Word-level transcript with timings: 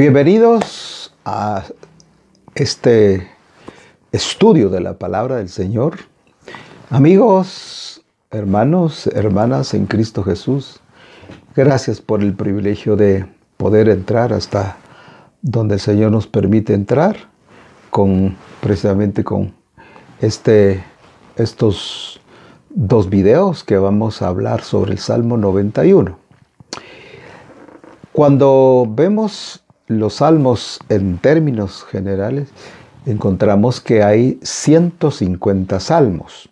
Bienvenidos 0.00 1.12
a 1.26 1.62
este 2.54 3.28
estudio 4.12 4.70
de 4.70 4.80
la 4.80 4.94
palabra 4.94 5.36
del 5.36 5.50
Señor. 5.50 5.98
Amigos, 6.88 8.02
hermanos, 8.30 9.08
hermanas 9.08 9.74
en 9.74 9.84
Cristo 9.84 10.22
Jesús, 10.22 10.80
gracias 11.54 12.00
por 12.00 12.22
el 12.22 12.32
privilegio 12.32 12.96
de 12.96 13.26
poder 13.58 13.90
entrar 13.90 14.32
hasta 14.32 14.78
donde 15.42 15.74
el 15.74 15.80
Señor 15.80 16.12
nos 16.12 16.26
permite 16.26 16.72
entrar 16.72 17.28
con 17.90 18.38
precisamente 18.62 19.22
con 19.22 19.52
este 20.22 20.82
estos 21.36 22.22
dos 22.70 23.10
videos 23.10 23.64
que 23.64 23.76
vamos 23.76 24.22
a 24.22 24.28
hablar 24.28 24.62
sobre 24.62 24.92
el 24.92 24.98
Salmo 24.98 25.36
91. 25.36 26.18
Cuando 28.12 28.86
vemos 28.88 29.62
los 29.90 30.14
salmos 30.14 30.78
en 30.88 31.18
términos 31.18 31.84
generales, 31.90 32.48
encontramos 33.06 33.80
que 33.80 34.04
hay 34.04 34.38
150 34.40 35.80
salmos. 35.80 36.48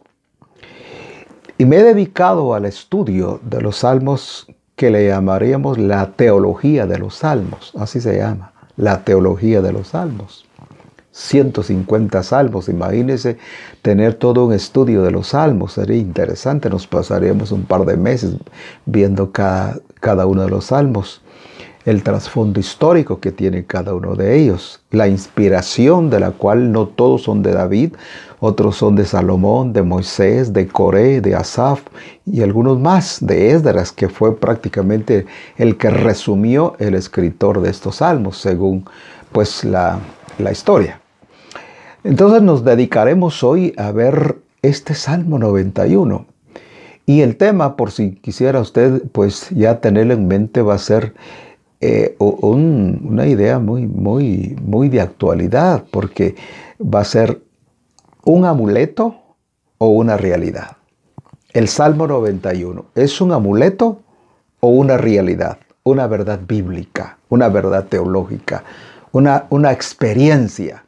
Y 1.56 1.64
me 1.64 1.76
he 1.76 1.82
dedicado 1.84 2.52
al 2.54 2.64
estudio 2.64 3.40
de 3.44 3.60
los 3.60 3.76
salmos 3.78 4.48
que 4.74 4.90
le 4.90 5.06
llamaríamos 5.06 5.78
la 5.78 6.10
teología 6.12 6.86
de 6.86 6.98
los 6.98 7.14
salmos, 7.14 7.72
así 7.78 8.00
se 8.00 8.18
llama, 8.18 8.52
la 8.76 9.04
teología 9.04 9.62
de 9.62 9.72
los 9.72 9.88
salmos. 9.88 10.44
150 11.12 12.22
salmos, 12.24 12.68
imagínense 12.68 13.38
tener 13.82 14.14
todo 14.14 14.46
un 14.46 14.52
estudio 14.52 15.02
de 15.02 15.12
los 15.12 15.28
salmos, 15.28 15.74
sería 15.74 15.96
interesante, 15.96 16.70
nos 16.70 16.88
pasaríamos 16.88 17.52
un 17.52 17.64
par 17.64 17.84
de 17.84 17.96
meses 17.96 18.34
viendo 18.84 19.30
cada, 19.30 19.78
cada 20.00 20.26
uno 20.26 20.42
de 20.42 20.50
los 20.50 20.66
salmos 20.66 21.22
el 21.88 22.02
trasfondo 22.02 22.60
histórico 22.60 23.18
que 23.18 23.32
tiene 23.32 23.64
cada 23.64 23.94
uno 23.94 24.14
de 24.14 24.38
ellos, 24.38 24.82
la 24.90 25.08
inspiración 25.08 26.10
de 26.10 26.20
la 26.20 26.32
cual 26.32 26.70
no 26.70 26.86
todos 26.86 27.22
son 27.22 27.42
de 27.42 27.52
David, 27.52 27.94
otros 28.40 28.76
son 28.76 28.94
de 28.94 29.06
Salomón, 29.06 29.72
de 29.72 29.82
Moisés, 29.82 30.52
de 30.52 30.68
Coré, 30.68 31.22
de 31.22 31.34
Asaf 31.34 31.80
y 32.26 32.42
algunos 32.42 32.78
más, 32.78 33.24
de 33.24 33.52
Esdras, 33.52 33.90
que 33.90 34.10
fue 34.10 34.36
prácticamente 34.36 35.24
el 35.56 35.78
que 35.78 35.88
resumió 35.88 36.76
el 36.78 36.94
escritor 36.94 37.62
de 37.62 37.70
estos 37.70 37.96
salmos, 37.96 38.36
según 38.36 38.84
pues 39.32 39.64
la, 39.64 39.98
la 40.38 40.52
historia. 40.52 41.00
Entonces 42.04 42.42
nos 42.42 42.64
dedicaremos 42.64 43.42
hoy 43.42 43.72
a 43.78 43.92
ver 43.92 44.36
este 44.60 44.92
Salmo 44.92 45.38
91. 45.38 46.26
Y 47.06 47.22
el 47.22 47.36
tema, 47.36 47.76
por 47.76 47.90
si 47.92 48.16
quisiera 48.16 48.60
usted 48.60 49.04
pues 49.10 49.48
ya 49.48 49.80
tenerlo 49.80 50.12
en 50.12 50.28
mente, 50.28 50.60
va 50.60 50.74
a 50.74 50.78
ser 50.78 51.14
eh, 51.80 52.16
una 52.18 53.26
idea 53.26 53.58
muy, 53.58 53.86
muy, 53.86 54.56
muy 54.62 54.88
de 54.88 55.00
actualidad, 55.00 55.84
porque 55.90 56.34
va 56.80 57.00
a 57.00 57.04
ser 57.04 57.40
un 58.24 58.44
amuleto 58.44 59.14
o 59.78 59.88
una 59.88 60.16
realidad. 60.16 60.76
El 61.52 61.68
Salmo 61.68 62.06
91, 62.06 62.86
¿es 62.94 63.20
un 63.20 63.32
amuleto 63.32 64.00
o 64.60 64.68
una 64.68 64.96
realidad? 64.96 65.58
Una 65.84 66.06
verdad 66.06 66.40
bíblica, 66.46 67.18
una 67.28 67.48
verdad 67.48 67.86
teológica, 67.86 68.64
una, 69.12 69.46
una 69.48 69.72
experiencia. 69.72 70.84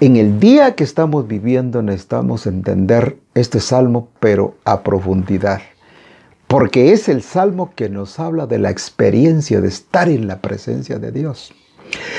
En 0.00 0.16
el 0.16 0.40
día 0.40 0.74
que 0.76 0.84
estamos 0.84 1.26
viviendo 1.26 1.82
necesitamos 1.82 2.46
entender 2.46 3.18
este 3.34 3.60
salmo, 3.60 4.08
pero 4.20 4.54
a 4.64 4.82
profundidad 4.82 5.60
porque 6.50 6.92
es 6.92 7.08
el 7.08 7.22
salmo 7.22 7.72
que 7.76 7.88
nos 7.88 8.18
habla 8.18 8.48
de 8.48 8.58
la 8.58 8.70
experiencia 8.70 9.60
de 9.60 9.68
estar 9.68 10.08
en 10.08 10.26
la 10.26 10.40
presencia 10.40 10.98
de 10.98 11.12
Dios. 11.12 11.54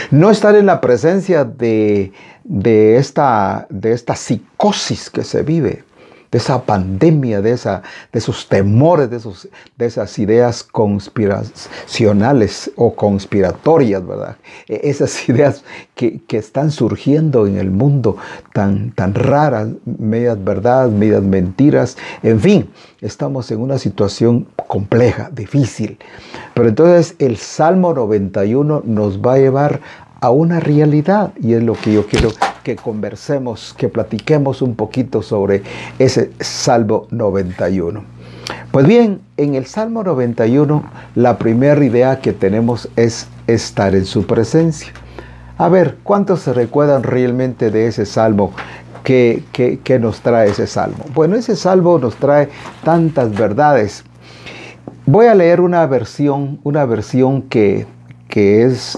No 0.10 0.32
estar 0.32 0.56
en 0.56 0.66
la 0.66 0.80
presencia 0.80 1.44
de, 1.44 2.14
esta, 2.96 3.68
de 3.70 3.92
esta 3.92 4.16
psicosis 4.16 5.10
que 5.10 5.26
se 5.26 5.44
vive, 5.44 5.84
de 6.32 6.38
esa 6.38 6.64
pandemia, 6.64 7.42
de, 7.42 7.52
esa, 7.52 7.84
de 8.12 8.20
esos 8.20 8.48
temores, 8.48 9.10
de, 9.10 9.18
esos, 9.18 9.50
de 9.78 9.86
esas 9.86 10.18
ideas 10.18 10.64
conspiracionales 10.64 12.72
o 12.78 12.96
conspiratorias, 12.96 14.08
¿verdad? 14.08 14.38
E, 14.68 14.80
esas 14.84 15.28
ideas 15.30 15.64
que, 15.94 16.22
están 16.32 16.72
surgiendo 16.72 17.46
en 17.46 17.58
el 17.58 17.70
mundo 17.70 18.18
tan, 18.54 18.92
tan 18.92 19.14
raras, 19.14 19.68
medias 19.86 20.44
verdades, 20.44 20.92
medias 20.92 21.22
mentiras, 21.22 21.98
en 22.24 22.40
fin, 22.40 22.70
estamos 23.02 23.52
en 23.52 23.60
una 23.60 23.78
situación 23.78 24.48
compleja, 24.68 25.30
difícil. 25.32 26.00
Pero 26.56 26.70
entonces 26.70 27.16
el 27.20 27.38
Salmo 27.38 27.94
91 27.94 28.84
nos 28.86 29.22
va 29.22 29.34
a 29.34 29.38
llevar 29.38 29.82
a 30.22 30.32
una 30.32 30.60
realidad 30.60 31.34
y 31.40 31.54
es 31.54 31.64
lo 31.64 31.74
que 31.74 31.94
yo 31.94 32.08
quiero 32.08 32.30
que 32.64 32.76
conversemos, 32.76 33.74
que 33.78 33.90
platiquemos 33.90 34.62
un 34.62 34.76
poquito 34.76 35.22
sobre 35.22 35.64
ese 36.00 36.32
Salmo 36.40 37.08
91. 37.12 38.04
Pues 38.72 38.88
bien, 38.88 39.22
en 39.38 39.56
el 39.56 39.66
Salmo 39.66 40.04
91 40.04 40.84
la 41.16 41.38
primera 41.38 41.84
idea 41.84 42.20
que 42.20 42.34
tenemos 42.34 42.90
es 42.96 43.28
estar 43.48 43.96
en 43.96 44.06
su 44.06 44.26
presencia. 44.26 44.94
A 45.58 45.70
ver, 45.70 45.98
¿cuántos 46.04 46.40
se 46.42 46.54
recuerdan 46.54 47.04
realmente 47.04 47.70
de 47.70 47.88
ese 47.88 48.06
salmo 48.06 48.52
que, 49.04 49.44
nos 50.00 50.22
trae 50.22 50.50
ese 50.50 50.68
salmo? 50.68 51.06
Bueno, 51.14 51.36
ese 51.36 51.56
salmo 51.56 52.00
nos 52.00 52.16
trae 52.16 52.50
tantas 52.84 53.32
verdades. 53.32 54.04
Voy 55.06 55.28
a 55.28 55.36
leer 55.36 55.62
una 55.62 55.86
versión, 55.86 56.60
una 56.64 56.86
versión 56.86 57.44
que, 57.44 57.86
que 58.28 58.64
es 58.64 58.98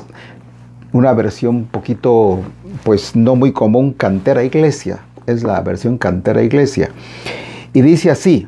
una 0.93 1.11
versión 1.13 1.55
un 1.55 1.65
poquito, 1.65 2.39
pues 2.83 3.15
no 3.15 3.35
muy 3.35 3.51
común, 3.51 3.93
Cantera 3.93 4.43
Iglesia. 4.43 4.99
Es 5.25 5.43
la 5.43 5.61
versión 5.61 5.97
Cantera 5.97 6.41
Iglesia. 6.41 6.89
Y 7.73 7.81
dice 7.81 8.11
así, 8.11 8.47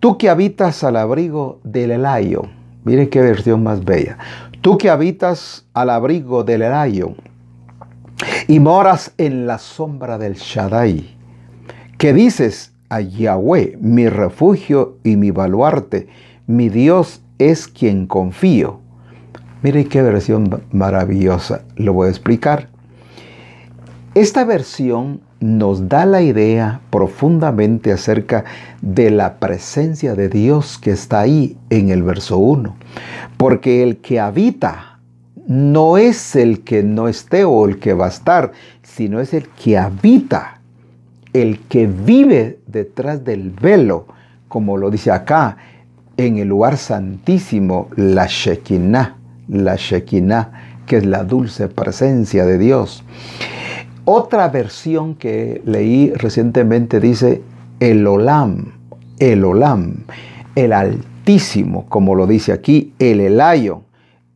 tú 0.00 0.18
que 0.18 0.28
habitas 0.28 0.84
al 0.84 0.96
abrigo 0.96 1.60
del 1.64 1.90
Elayo, 1.90 2.42
miren 2.84 3.08
qué 3.08 3.20
versión 3.20 3.62
más 3.62 3.84
bella, 3.84 4.18
tú 4.60 4.78
que 4.78 4.90
habitas 4.90 5.66
al 5.74 5.90
abrigo 5.90 6.44
del 6.44 6.62
Elayo 6.62 7.14
y 8.48 8.60
moras 8.60 9.12
en 9.18 9.46
la 9.46 9.58
sombra 9.58 10.18
del 10.18 10.34
Shaddai, 10.34 11.16
que 11.98 12.12
dices 12.12 12.72
a 12.88 13.00
Yahweh, 13.00 13.78
mi 13.80 14.08
refugio 14.08 14.98
y 15.02 15.16
mi 15.16 15.30
baluarte, 15.30 16.08
mi 16.46 16.68
Dios 16.68 17.22
es 17.38 17.68
quien 17.68 18.06
confío. 18.06 18.80
Mire 19.62 19.86
qué 19.86 20.02
versión 20.02 20.62
maravillosa. 20.70 21.64
Lo 21.76 21.92
voy 21.92 22.08
a 22.08 22.10
explicar. 22.10 22.68
Esta 24.16 24.46
versión 24.46 25.20
nos 25.40 25.90
da 25.90 26.06
la 26.06 26.22
idea 26.22 26.80
profundamente 26.88 27.92
acerca 27.92 28.46
de 28.80 29.10
la 29.10 29.34
presencia 29.34 30.14
de 30.14 30.30
Dios 30.30 30.78
que 30.78 30.92
está 30.92 31.20
ahí 31.20 31.58
en 31.68 31.90
el 31.90 32.02
verso 32.02 32.38
1. 32.38 32.74
Porque 33.36 33.82
el 33.82 33.98
que 33.98 34.18
habita 34.18 35.00
no 35.46 35.98
es 35.98 36.34
el 36.34 36.64
que 36.64 36.82
no 36.82 37.08
esté 37.08 37.44
o 37.44 37.66
el 37.68 37.78
que 37.78 37.92
va 37.92 38.06
a 38.06 38.08
estar, 38.08 38.52
sino 38.82 39.20
es 39.20 39.34
el 39.34 39.48
que 39.48 39.76
habita, 39.76 40.62
el 41.34 41.58
que 41.68 41.86
vive 41.86 42.60
detrás 42.66 43.22
del 43.22 43.50
velo, 43.50 44.06
como 44.48 44.78
lo 44.78 44.90
dice 44.90 45.10
acá, 45.10 45.58
en 46.16 46.38
el 46.38 46.48
lugar 46.48 46.78
santísimo, 46.78 47.90
la 47.96 48.24
Shekinah 48.26 49.16
la 49.48 49.76
Shekinah, 49.76 50.80
que 50.86 50.96
es 50.96 51.06
la 51.06 51.24
dulce 51.24 51.68
presencia 51.68 52.46
de 52.46 52.58
Dios. 52.58 53.04
Otra 54.08 54.48
versión 54.50 55.16
que 55.16 55.60
leí 55.64 56.12
recientemente 56.14 57.00
dice 57.00 57.42
el 57.80 58.06
Olam, 58.06 58.74
el 59.18 59.44
Olam, 59.44 60.04
el 60.54 60.72
Altísimo, 60.72 61.86
como 61.88 62.14
lo 62.14 62.28
dice 62.28 62.52
aquí, 62.52 62.94
el 63.00 63.18
Elayo. 63.18 63.80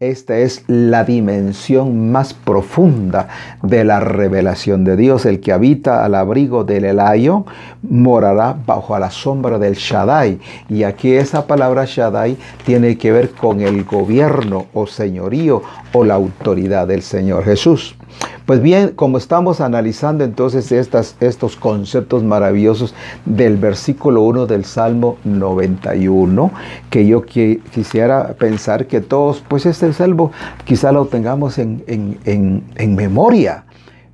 Esta 0.01 0.39
es 0.39 0.65
la 0.67 1.05
dimensión 1.05 2.11
más 2.11 2.35
profunda 2.35 3.29
de 3.63 3.85
la 3.85 4.01
revelación 4.01 4.83
de 4.83 4.97
Dios. 4.97 5.25
El 5.25 5.39
que 5.39 5.53
habita 5.53 6.05
al 6.05 6.17
abrigo 6.17 6.65
del 6.65 6.87
Elayo 6.87 7.45
morará 7.83 8.57
bajo 8.67 8.99
la 8.99 9.13
sombra 9.13 9.61
del 9.61 9.75
Shaddai. 9.75 10.41
Y 10.69 10.83
aquí 10.83 11.13
esa 11.13 11.47
palabra 11.47 11.85
Shaddai 11.87 12.37
tiene 12.67 12.99
que 12.99 13.13
ver 13.13 13.31
con 13.31 13.61
el 13.61 13.85
gobierno 13.85 14.67
o 14.75 14.89
señorío 14.89 15.63
o 15.93 16.05
la 16.05 16.15
autoridad 16.15 16.89
del 16.89 17.03
Señor 17.03 17.45
Jesús. 17.45 17.95
Pues 18.51 18.63
bien, 18.63 18.95
como 18.97 19.17
estamos 19.17 19.61
analizando 19.61 20.25
entonces 20.25 20.73
estos 20.73 21.55
conceptos 21.55 22.25
maravillosos 22.25 22.97
del 23.25 23.57
versículo 23.57 24.23
1 24.23 24.47
del 24.49 24.65
Salmo 24.65 25.19
91, 25.23 26.51
que 26.91 27.07
yo 27.07 27.25
quisiera 27.25 28.33
pensar 28.33 28.89
que 28.89 29.01
todos, 29.01 29.45
pues 29.47 29.67
este 29.67 29.93
salmo 29.93 30.33
quizá 30.65 30.91
lo 30.91 31.07
tengamos 31.07 31.59
en, 31.59 31.85
en 32.25 32.97
memoria, 32.97 33.67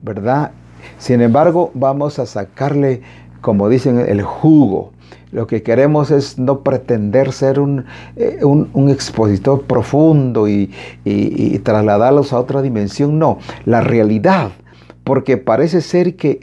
¿verdad? 0.03 0.51
Sin 0.99 1.23
embargo, 1.23 1.71
vamos 1.73 2.19
a 2.19 2.27
sacarle 2.27 3.01
como 3.47 3.69
dicen, 3.69 4.01
el 4.01 4.23
jugo. 4.23 4.93
Lo 5.37 5.47
que 5.47 5.63
queremos 5.63 6.11
es 6.11 6.39
no 6.39 6.61
pretender 6.61 7.31
ser 7.31 7.61
un, 7.61 7.85
eh, 8.17 8.41
expositor 8.89 9.65
profundo 9.65 10.49
y, 10.49 10.73
y, 11.05 11.59
trasladarlos 11.59 12.33
a 12.33 12.41
otra 12.41 12.63
dimensión. 12.63 13.19
No, 13.19 13.37
la 13.67 13.83
realidad. 13.83 14.53
Porque 15.05 15.37
parece 15.37 15.83
ser 15.83 16.17
que 16.17 16.41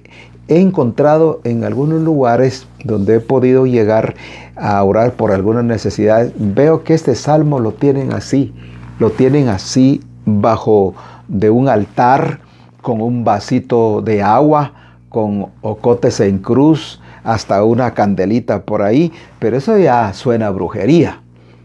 he 0.47 0.59
encontrado 0.59 1.41
en 1.43 1.63
algunos 1.63 2.03
lugares 2.03 2.67
donde 2.83 3.15
he 3.15 3.19
podido 3.19 3.65
llegar 3.65 4.13
a 4.55 4.83
orar 4.83 5.13
por 5.13 5.31
algunas 5.31 5.63
necesidades, 5.63 6.31
veo 6.37 6.83
que 6.83 6.93
este 6.93 7.15
salmo 7.15 7.59
lo 7.59 7.71
tienen 7.71 8.13
así, 8.13 8.53
lo 8.99 9.09
tienen 9.09 9.47
así 9.47 10.03
bajo 10.23 10.93
de 11.27 11.49
un 11.49 11.67
altar 11.67 12.41
con 12.83 13.01
un 13.01 13.23
vasito 13.23 14.03
de 14.03 14.21
agua, 14.21 14.73
con 15.09 15.47
ocotes 15.61 16.19
en 16.19 16.37
cruz, 16.37 17.01
hasta 17.23 17.63
una 17.63 17.93
candelita 17.93 18.63
por 18.63 18.81
ahí, 18.81 19.11
pero 19.39 19.57
eso 19.57 19.77
ya 19.77 20.13
suena 20.13 20.49
brujería, 20.49 21.21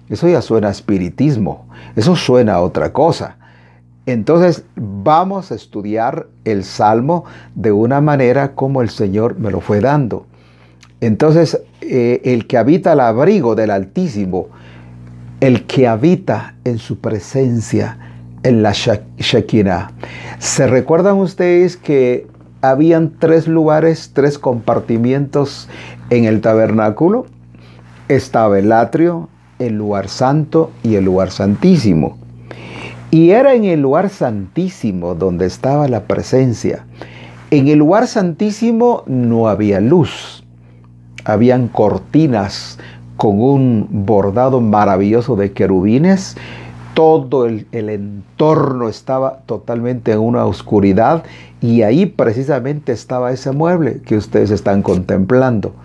eso 0.09 0.29
ya 0.29 0.43
suena 0.43 0.71
espiritismo, 0.71 1.69
eso 1.97 2.17
suena 2.17 2.61
otra 2.61 2.93
cosa. 2.93 3.37
Entonces 4.07 4.65
vamos 4.75 5.53
a 5.53 5.55
estudiar 5.55 6.29
el 6.45 6.65
Salmo 6.65 7.25
de 7.55 7.73
una 7.73 8.01
manera 8.01 8.55
como 8.55 8.81
el 8.81 8.89
Señor 8.89 9.39
me 9.39 9.51
lo 9.51 9.61
fue 9.61 9.81
dando. 9.81 10.27
Entonces 11.01 11.61
eh, 11.83 12.23
el 12.25 12.47
que 12.47 12.57
habita 12.57 12.93
al 12.93 13.01
abrigo 13.01 13.55
del 13.55 13.71
Altísimo, 13.71 14.49
el 15.41 15.67
que 15.67 15.87
habita 15.87 16.55
en 16.65 16.79
su 16.79 17.01
presencia, 17.01 17.99
en 18.43 18.63
la 18.63 18.73
Shekinah. 18.73 19.91
¿Se 20.39 20.67
recuerdan 20.67 21.17
ustedes 21.17 21.77
que 21.77 22.27
habían 22.63 23.13
tres 23.19 23.49
lugares, 23.49 24.11
tres 24.15 24.39
compartimientos 24.39 25.69
en 26.11 26.25
el 26.25 26.41
tabernáculo? 26.41 27.27
Estaba 28.09 28.59
el 28.59 28.73
atrio, 28.73 29.29
el 29.59 29.75
lugar 29.77 30.09
santo 30.09 30.71
y 30.83 30.97
el 30.97 31.05
lugar 31.05 31.31
santísimo. 31.31 32.17
Y 33.11 33.31
era 33.31 33.55
en 33.55 33.65
el 33.65 33.81
lugar 33.81 34.11
santísimo 34.11 35.15
donde 35.15 35.47
estaba 35.47 35.89
la 35.89 36.05
presencia. 36.05 36.85
En 37.51 37.69
el 37.69 37.79
lugar 37.79 38.07
santísimo 38.07 39.03
no 39.07 39.49
había 39.49 39.81
luz. 39.81 40.45
Habían 41.25 41.69
cortinas 41.69 42.79
con 43.17 43.41
un 43.41 43.89
bordado 43.91 44.61
maravilloso 44.61 45.37
de 45.37 45.53
querubines. 45.53 46.37
Todo 46.99 47.47
el, 47.47 47.69
entorno 47.71 48.89
estaba 48.89 49.43
totalmente 49.47 50.11
en 50.11 50.19
una 50.19 50.45
oscuridad 50.47 51.23
y 51.61 51.83
ahí 51.83 52.07
precisamente 52.07 52.91
estaba 52.91 53.31
ese 53.31 53.53
mueble 53.53 54.03
que 54.03 54.17
ustedes 54.17 54.51
están 54.51 54.83
contemplando. 54.83 55.77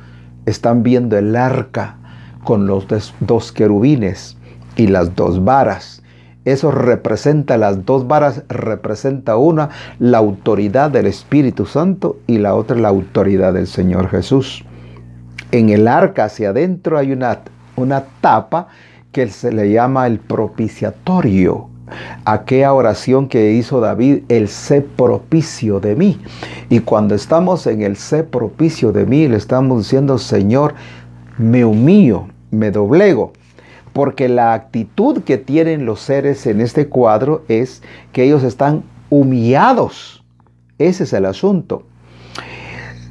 Están 0.47 0.81
viendo 0.81 1.15
el 1.15 1.35
arca 1.35 1.97
con 2.43 2.65
los 2.65 2.87
dos 3.19 3.51
querubines 3.51 4.37
y 4.75 4.87
las 4.87 5.15
dos 5.15 5.45
varas. 5.45 6.01
Eso 6.45 6.71
representa, 6.71 7.59
las 7.59 7.85
dos 7.85 8.07
varas 8.07 8.41
representa 8.49 9.37
una, 9.37 9.69
la 9.99 10.17
autoridad 10.17 10.89
del 10.89 11.05
Espíritu 11.05 11.67
Santo 11.67 12.17
y 12.25 12.39
la 12.39 12.55
otra 12.55 12.75
la 12.75 12.89
autoridad 12.89 13.53
del 13.53 13.67
Señor 13.67 14.09
Jesús. 14.09 14.65
En 15.51 15.69
el 15.69 15.87
arca 15.87 16.25
hacia 16.25 16.49
adentro 16.49 16.97
hay 16.97 17.11
una, 17.11 17.41
una 17.75 18.03
tapa 18.19 18.69
que 19.13 19.29
se 19.29 19.53
le 19.53 19.71
llama 19.71 20.07
el 20.07 20.19
propiciatorio. 20.19 21.69
Aquella 22.25 22.73
oración 22.73 23.29
que 23.29 23.53
hizo 23.53 23.79
David, 23.79 24.23
el 24.27 24.49
sé 24.49 24.81
propicio 24.81 25.79
de 25.79 25.95
mí. 25.95 26.19
Y 26.69 26.79
cuando 26.79 27.15
estamos 27.15 27.65
en 27.67 27.81
el 27.81 27.95
sé 27.95 28.25
propicio 28.25 28.91
de 28.91 29.05
mí, 29.05 29.29
le 29.29 29.37
estamos 29.37 29.83
diciendo, 29.83 30.17
Señor, 30.17 30.75
me 31.37 31.63
humillo, 31.63 32.27
me 32.51 32.71
doblego 32.71 33.31
porque 33.93 34.27
la 34.27 34.53
actitud 34.53 35.21
que 35.23 35.37
tienen 35.37 35.85
los 35.85 36.01
seres 36.01 36.45
en 36.47 36.59
este 36.59 36.89
cuadro 36.89 37.45
es 37.47 37.81
que 38.11 38.23
ellos 38.23 38.43
están 38.43 38.83
humillados. 39.09 40.23
Ese 40.79 41.03
es 41.03 41.13
el 41.13 41.25
asunto. 41.25 41.83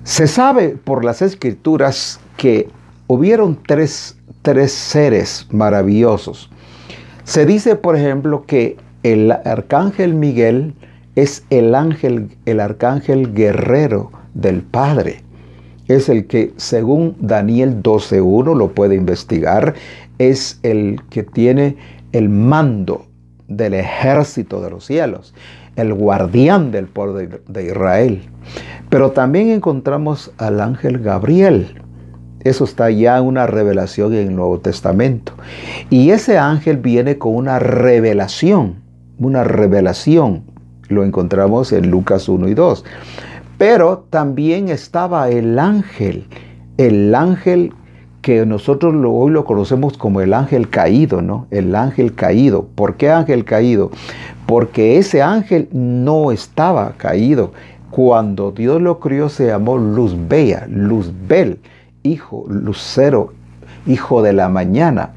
Se 0.03 0.27
sabe 0.27 0.71
por 0.71 1.05
las 1.05 1.23
escrituras 1.23 2.21
que 2.37 2.69
hubieron 3.07 3.57
tres, 3.65 4.19
tres 4.43 4.73
seres 4.73 5.47
maravillosos. 5.51 6.51
Se 7.25 7.47
dice, 7.47 7.77
por 7.77 7.97
ejemplo, 7.97 8.45
que 8.47 8.77
el 9.03 9.33
arcángel 9.33 10.15
Miguel 10.15 10.75
es 11.15 11.45
el 11.51 11.75
ángel, 11.75 12.37
el 12.47 12.61
arcángel 12.61 13.33
guerrero 13.35 14.11
del 14.35 14.63
Padre. 14.63 15.23
Es 15.89 16.09
el 16.09 16.27
que, 16.27 16.53
según 16.57 17.17
Daniel 17.21 17.83
12.1, 17.83 18.57
lo 18.57 18.73
puede 18.73 18.95
investigar, 18.95 19.75
es 20.19 20.59
el 20.63 21.01
que 21.11 21.23
tiene 21.23 21.77
el 22.13 22.29
mando 22.29 23.07
del 23.49 23.75
ejército 23.75 24.61
de 24.61 24.71
los 24.71 24.87
cielos, 24.87 25.35
el 25.77 25.93
guardián 25.95 26.71
del 26.71 26.87
pueblo 26.87 27.15
de, 27.15 27.65
Israel. 27.65 28.23
Pero 28.89 29.11
también 29.11 29.51
encontramos 29.51 30.33
al 30.39 30.61
ángel 30.61 30.99
Gabriel. 30.99 31.83
Eso 32.45 32.65
está 32.65 32.91
ya 32.91 33.19
en 33.19 33.25
una 33.25 33.47
revelación 33.47 34.13
en 34.15 34.29
el 34.29 34.37
Nuevo 34.37 34.59
Testamento. 34.59 35.33
Y 35.91 36.11
ese 36.11 36.39
ángel 36.39 36.79
viene 36.79 37.19
con 37.19 37.35
una 37.37 37.59
revelación, 37.59 38.77
una 39.19 39.45
revelación. 39.45 40.45
Lo 40.89 41.05
encontramos 41.05 41.73
en 41.73 41.91
Lucas 41.91 42.29
1 42.29 42.49
y 42.49 42.55
2. 42.55 42.85
Pero 43.59 44.07
también 44.11 44.69
estaba 44.69 45.31
el 45.31 45.59
ángel, 45.59 46.27
el 46.79 47.15
ángel 47.15 47.73
que 48.23 48.47
nosotros 48.47 48.95
hoy 49.07 49.33
lo 49.33 49.45
conocemos 49.45 49.99
como 49.99 50.21
el 50.21 50.33
ángel 50.33 50.71
caído, 50.71 51.23
¿no? 51.23 51.47
El 51.51 51.75
ángel 51.75 52.15
caído. 52.15 52.69
¿Por 52.75 52.97
qué 52.97 53.11
ángel 53.11 53.45
caído? 53.45 53.91
Porque 54.47 54.99
ese 54.99 55.23
ángel 55.23 55.69
no 55.73 56.31
estaba 56.31 56.93
caído. 56.97 57.53
Cuando 57.91 58.53
Dios 58.53 58.81
lo 58.81 59.01
crió 59.01 59.29
se 59.29 59.49
llamó 59.49 59.77
Luzbea, 59.77 60.67
Luzbel, 60.69 61.59
hijo, 62.03 62.45
lucero, 62.49 63.33
hijo 63.87 64.23
de 64.23 64.33
la 64.33 64.49
mañana, 64.49 65.11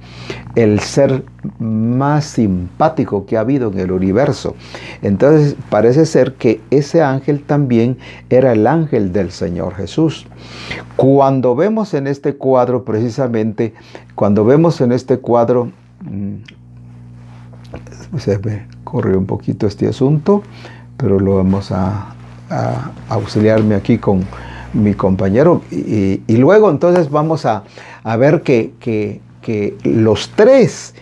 el 0.56 0.80
ser 0.80 1.24
más 1.60 2.26
simpático 2.26 3.26
que 3.26 3.38
ha 3.38 3.42
habido 3.42 3.72
en 3.72 3.80
el 3.80 3.92
universo. 3.92 4.56
Entonces 5.02 5.56
parece 5.70 6.06
ser 6.06 6.34
que 6.36 6.62
ese 6.72 7.02
ángel 7.02 7.44
también 7.44 7.98
era 8.30 8.54
el 8.54 8.66
ángel 8.66 9.12
del 9.12 9.32
Señor 9.32 9.76
Jesús. 9.76 10.26
Cuando 10.96 11.56
vemos 11.56 11.94
en 11.94 12.08
este 12.08 12.36
cuadro, 12.36 12.86
precisamente, 12.86 13.74
cuando 14.16 14.46
vemos 14.46 14.82
en 14.82 14.92
este 14.92 15.18
cuadro, 15.18 15.72
mm, 16.02 16.36
se 18.18 18.40
me 18.40 18.68
corrió 18.84 19.18
un 19.18 19.26
poquito 19.26 19.68
este 19.68 19.88
asunto, 19.88 20.44
pero 20.98 21.20
lo 21.20 21.36
vamos 21.38 21.72
a, 21.72 22.12
auxiliarme 23.10 23.74
aquí 23.74 23.98
con 23.98 24.24
mi 24.76 24.94
compañero. 24.94 25.62
Y, 25.72 26.20
luego 26.38 26.70
entonces 26.70 27.10
vamos 27.10 27.46
a, 27.46 27.64
ver 28.18 28.44
que, 28.44 28.74
que, 28.80 29.22
que 29.42 29.76
los 29.84 30.30
tres 30.36 30.94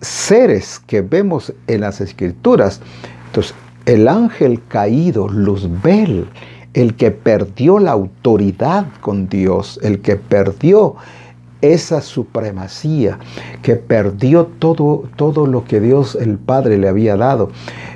seres 0.00 0.80
que 0.86 1.00
vemos 1.00 1.52
en 1.66 1.80
las 1.80 2.00
escrituras, 2.00 2.80
entonces 3.26 3.54
el 3.86 4.08
ángel 4.08 4.60
caído, 4.68 5.28
Luzbel, 5.28 6.26
el 6.74 6.94
que 6.94 7.10
perdió 7.10 7.78
la 7.78 7.92
autoridad 7.92 8.86
con 9.00 9.28
Dios, 9.28 9.78
el 9.82 10.00
que 10.00 10.16
perdió 10.16 10.96
esa 11.62 12.02
supremacía, 12.02 13.18
que 13.62 13.76
perdió 13.76 14.46
todo, 14.46 15.04
todo 15.16 15.46
lo 15.46 15.64
que 15.64 15.80
Dios 15.80 16.16
el 16.20 16.36
Padre 16.36 16.76
le 16.76 16.88
había 16.88 17.16
dado. 17.16 17.50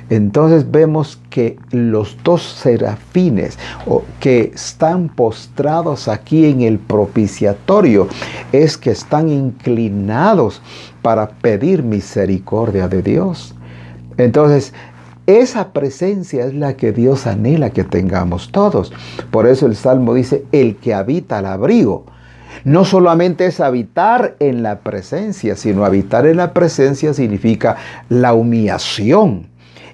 Entonces 0.09 0.71
vemos 0.71 1.19
que 1.29 1.59
los 1.71 2.17
dos 2.23 2.41
serafines 2.41 3.59
que 4.19 4.51
están 4.55 5.09
postrados 5.09 6.07
aquí 6.07 6.45
en 6.45 6.61
el 6.61 6.79
propiciatorio 6.79 8.07
es 8.53 8.77
que 8.77 8.91
están 8.91 9.29
inclinados 9.29 10.61
para 11.01 11.27
pedir 11.27 11.83
misericordia 11.83 12.87
de 12.87 13.01
Dios. 13.01 13.53
Entonces, 14.17 14.73
esa 15.25 15.73
presencia 15.73 16.45
es 16.45 16.53
la 16.53 16.77
que 16.77 16.93
Dios 16.93 17.27
anhela 17.27 17.71
que 17.71 17.83
tengamos 17.83 18.49
todos. 18.51 18.93
Por 19.29 19.45
eso 19.45 19.65
el 19.65 19.75
Salmo 19.75 20.13
dice, 20.13 20.45
el 20.53 20.77
que 20.77 20.93
habita 20.93 21.39
al 21.39 21.47
abrigo. 21.47 22.05
No 22.63 22.85
solamente 22.85 23.45
es 23.45 23.59
habitar 23.59 24.35
en 24.39 24.63
la 24.63 24.79
presencia, 24.79 25.55
sino 25.55 25.85
habitar 25.85 26.25
en 26.25 26.37
la 26.37 26.53
presencia 26.53 27.13
significa 27.13 27.77
la 28.09 28.33
humillación, 28.33 29.47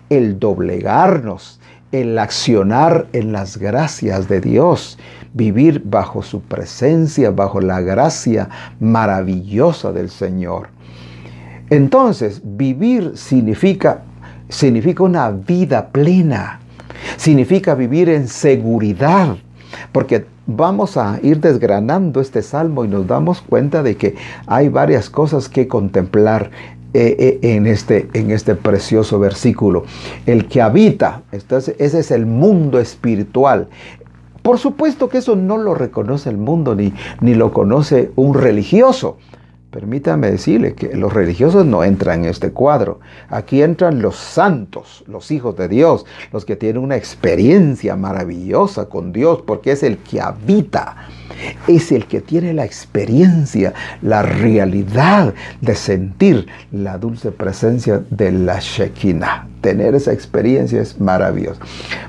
el 0.10 0.40
doblegarnos, 0.40 1.60
el 1.92 2.18
accionar 2.18 3.08
en 3.14 3.32
las 3.32 3.58
gracias 3.58 4.28
de 4.28 4.42
Dios, 4.42 4.98
vivir 5.34 5.82
bajo 5.86 6.24
su 6.24 6.42
presencia, 6.42 7.32
bajo 7.32 7.62
la 7.62 7.82
gracia 7.82 8.50
maravillosa 8.80 9.92
del 9.92 10.10
Señor. 10.10 10.70
Entonces, 11.70 12.42
vivir 12.44 13.14
significa 13.16 14.04
significa 14.54 15.04
una 15.04 15.32
vida 15.32 15.88
plena, 15.88 16.60
significa 17.18 17.76
vivir 17.76 18.10
en 18.10 18.28
seguridad, 18.28 19.36
porque 19.92 20.26
vamos 20.46 20.98
a 20.98 21.20
ir 21.24 21.40
desgranando 21.40 22.20
este 22.22 22.42
salmo 22.42 22.86
y 22.86 22.88
nos 22.88 23.08
damos 23.08 23.42
cuenta 23.42 23.84
de 23.84 23.96
que 23.96 24.16
hay 24.48 24.70
varias 24.70 25.10
cosas 25.10 25.50
que 25.50 25.68
contemplar 25.68 26.52
eh, 26.94 27.40
eh, 27.42 27.56
en, 27.56 27.66
este, 27.66 28.10
en 28.14 28.32
este 28.32 28.56
precioso 28.56 29.20
versículo. 29.20 29.84
El 30.26 30.48
que 30.48 30.62
habita, 30.62 31.24
ese 31.32 31.76
es 31.80 32.12
el 32.12 32.26
mundo 32.26 32.80
espiritual. 32.80 33.68
Por 34.44 34.60
supuesto 34.60 35.10
que 35.10 35.20
eso 35.20 35.36
no 35.36 35.58
lo 35.58 35.74
reconoce 35.74 36.30
el 36.30 36.38
mundo 36.38 36.76
ni, 36.76 36.94
ni 37.22 37.34
lo 37.34 37.52
conoce 37.54 38.12
un 38.16 38.34
religioso. 38.34 39.18
Permítame 39.74 40.30
decirle 40.30 40.76
que 40.76 40.96
los 40.96 41.12
religiosos 41.12 41.66
no 41.66 41.84
entran 41.84 42.20
en 42.20 42.30
este 42.30 42.52
cuadro. 42.52 43.00
Aquí 43.28 43.64
entran 43.64 44.04
los 44.04 44.16
santos, 44.16 45.04
los 45.08 45.32
hijos 45.32 45.58
de 45.58 45.68
Dios, 45.68 46.06
los 46.32 46.46
que 46.46 46.56
tienen 46.56 46.84
una 46.84 46.96
experiencia 46.96 47.96
maravillosa 47.96 48.88
con 48.88 49.12
Dios, 49.12 49.42
porque 49.42 49.72
es 49.72 49.82
el 49.82 49.98
que 49.98 50.22
habita, 50.22 51.08
es 51.68 51.92
el 51.92 52.06
que 52.06 52.22
tiene 52.22 52.54
la 52.54 52.66
experiencia, 52.66 53.74
la 54.04 54.22
realidad 54.22 55.34
de 55.60 55.74
sentir 55.74 56.46
la 56.72 57.00
dulce 57.00 57.32
presencia 57.32 58.04
de 58.12 58.32
la 58.32 58.60
Shekinah. 58.60 59.48
Tener 59.62 59.96
esa 59.96 60.14
experiencia 60.14 60.84
es 60.84 61.02
maravilloso. 61.02 61.60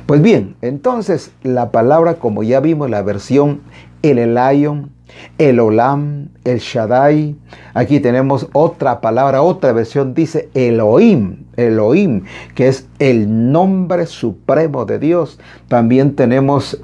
Pues 0.05 0.21
bien, 0.21 0.55
entonces 0.61 1.31
la 1.43 1.71
palabra, 1.71 2.17
como 2.17 2.43
ya 2.43 2.61
vimos 2.61 2.91
la 2.91 3.01
versión 3.01 3.63
el 4.03 4.19
Elion, 4.19 4.91
el 5.39 5.61
Olam, 5.61 6.29
el 6.45 6.59
Shaddai. 6.59 7.35
Aquí 7.75 8.01
tenemos 8.01 8.49
otra 8.53 9.01
palabra, 9.01 9.43
otra 9.43 9.73
versión 9.73 10.15
dice 10.15 10.49
Elohim, 10.55 11.45
Elohim, 11.57 12.23
que 12.55 12.69
es 12.69 12.87
el 12.99 13.53
nombre 13.53 14.07
supremo 14.07 14.85
de 14.85 14.99
Dios. 14.99 15.39
También 15.69 16.15
tenemos 16.15 16.79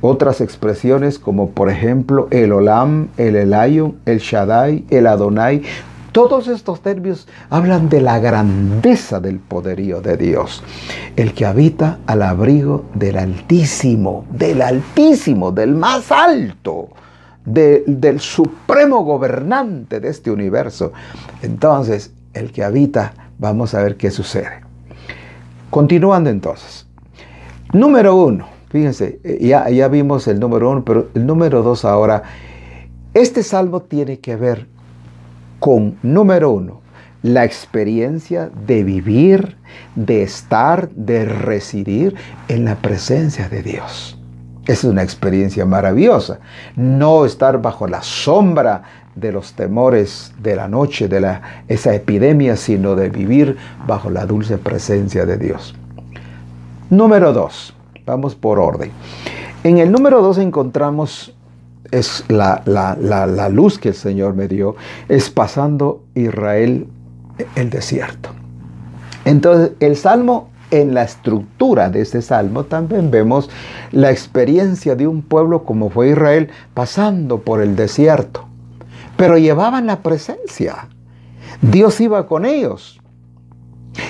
otras 0.00 0.40
expresiones 0.40 1.18
como 1.18 1.50
por 1.50 1.70
ejemplo 1.70 2.28
el 2.30 2.52
Olam, 2.52 3.08
el 3.16 3.36
Elion, 3.36 3.96
el 4.06 4.18
Shaddai, 4.18 4.84
el 4.90 5.06
Adonai. 5.06 5.62
Todos 6.10 6.48
estos 6.48 6.80
términos 6.80 7.28
hablan 7.50 7.88
de 7.88 8.00
la 8.00 8.18
grandeza 8.18 9.20
del 9.20 9.38
poderío 9.38 10.00
de 10.00 10.16
Dios, 10.16 10.64
el 11.16 11.34
que 11.34 11.46
habita 11.46 11.98
al 12.06 12.22
abrigo 12.22 12.86
del 12.94 13.18
Altísimo, 13.18 14.24
del 14.30 14.62
Altísimo, 14.62 15.52
del 15.52 15.74
más 15.74 16.10
alto 16.10 16.88
del 17.48 18.20
supremo 18.20 19.04
gobernante 19.04 20.00
de 20.00 20.08
este 20.08 20.30
universo. 20.30 20.92
Entonces, 21.42 22.12
el 22.34 22.52
que 22.52 22.64
habita, 22.64 23.14
vamos 23.38 23.74
a 23.74 23.82
ver 23.82 23.96
qué 23.96 24.10
sucede. 24.10 24.60
Continuando 25.70 26.30
entonces. 26.30 26.86
Número 27.72 28.16
uno, 28.16 28.48
fíjense, 28.70 29.20
eh, 29.24 29.38
ya, 29.42 29.68
ya 29.68 29.88
vimos 29.88 30.26
el 30.28 30.40
número 30.40 30.70
uno, 30.70 30.84
pero 30.84 31.08
el 31.14 31.26
número 31.26 31.62
dos 31.62 31.84
ahora, 31.84 32.22
este 33.12 33.42
salmo 33.42 33.80
tiene 33.82 34.20
que 34.20 34.36
ver 34.36 34.66
con, 35.58 35.98
número 36.02 36.50
uno, 36.50 36.80
la 37.22 37.44
experiencia 37.44 38.50
de 38.66 38.84
vivir, 38.84 39.56
de 39.96 40.22
estar, 40.22 40.88
de 40.90 41.24
residir 41.24 42.14
en 42.48 42.64
la 42.64 42.76
presencia 42.76 43.48
de 43.48 43.62
Dios. 43.62 44.17
Es 44.68 44.84
una 44.84 45.02
experiencia 45.02 45.66
maravillosa. 45.66 46.38
No 46.76 47.24
estar 47.24 47.60
bajo 47.60 47.88
la 47.88 48.02
sombra 48.02 48.84
de 49.16 49.32
los 49.32 49.54
temores 49.54 50.32
de 50.38 50.54
la 50.54 50.68
noche, 50.68 51.08
de 51.08 51.20
la, 51.20 51.64
esa 51.66 51.92
epidemia, 51.92 52.56
sino 52.56 52.94
de 52.94 53.08
vivir 53.08 53.56
bajo 53.86 54.10
la 54.10 54.26
dulce 54.26 54.58
presencia 54.58 55.26
de 55.26 55.38
Dios. 55.38 55.74
Número 56.90 57.32
dos, 57.32 57.74
vamos 58.06 58.36
por 58.36 58.60
orden. 58.60 58.92
En 59.64 59.78
el 59.78 59.90
número 59.90 60.22
dos 60.22 60.38
encontramos 60.38 61.34
es 61.90 62.24
la, 62.28 62.62
la, 62.66 63.48
luz 63.48 63.78
que 63.78 63.88
el 63.88 63.94
Señor 63.94 64.34
me 64.34 64.46
dio, 64.46 64.76
es 65.08 65.30
pasando 65.30 66.04
Israel 66.14 66.86
el 67.56 67.70
desierto. 67.70 68.30
Entonces, 69.24 69.72
el 69.80 69.96
Salmo 69.96 70.50
en 70.70 70.94
la 70.94 71.02
estructura 71.02 71.90
de 71.90 72.02
este 72.02 72.22
salmo 72.22 72.64
también 72.64 73.10
vemos 73.10 73.48
la 73.92 74.10
experiencia 74.10 74.94
de 74.96 75.06
un 75.06 75.22
pueblo 75.22 75.64
como 75.64 75.90
fue 75.90 76.10
Israel 76.10 76.50
pasando 76.74 77.38
por 77.38 77.60
el 77.60 77.76
desierto. 77.76 78.46
Pero 79.16 79.38
llevaban 79.38 79.86
la 79.86 80.02
presencia. 80.02 80.88
Dios 81.60 82.00
iba 82.00 82.26
con 82.26 82.44
ellos. 82.44 83.00